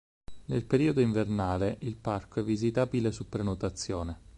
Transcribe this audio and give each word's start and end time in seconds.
Nel 0.45 0.65
periodo 0.65 0.99
invernale 0.99 1.77
il 1.81 1.95
parco 1.95 2.39
è 2.39 2.43
visitabile 2.43 3.11
su 3.11 3.29
prenotazione. 3.29 4.19